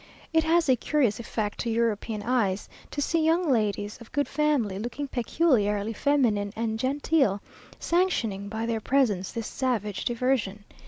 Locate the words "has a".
0.45-0.75